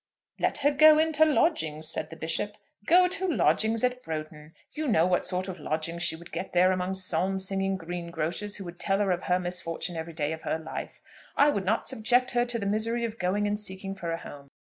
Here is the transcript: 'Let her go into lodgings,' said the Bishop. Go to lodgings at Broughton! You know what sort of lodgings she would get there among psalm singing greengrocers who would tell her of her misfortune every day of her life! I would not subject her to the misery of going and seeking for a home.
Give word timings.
'Let 0.39 0.57
her 0.65 0.71
go 0.71 0.97
into 0.97 1.25
lodgings,' 1.25 1.87
said 1.87 2.09
the 2.09 2.15
Bishop. 2.15 2.57
Go 2.87 3.07
to 3.07 3.27
lodgings 3.27 3.83
at 3.83 4.01
Broughton! 4.01 4.55
You 4.73 4.87
know 4.87 5.05
what 5.05 5.25
sort 5.25 5.47
of 5.47 5.59
lodgings 5.59 6.01
she 6.01 6.15
would 6.15 6.31
get 6.31 6.53
there 6.53 6.71
among 6.71 6.95
psalm 6.95 7.37
singing 7.37 7.77
greengrocers 7.77 8.55
who 8.55 8.63
would 8.65 8.79
tell 8.79 8.97
her 8.97 9.11
of 9.11 9.25
her 9.25 9.37
misfortune 9.39 9.95
every 9.95 10.13
day 10.13 10.33
of 10.33 10.41
her 10.41 10.57
life! 10.57 11.01
I 11.37 11.51
would 11.51 11.65
not 11.65 11.85
subject 11.85 12.31
her 12.31 12.45
to 12.45 12.57
the 12.57 12.65
misery 12.65 13.05
of 13.05 13.19
going 13.19 13.45
and 13.45 13.59
seeking 13.59 13.93
for 13.93 14.09
a 14.09 14.17
home. 14.17 14.47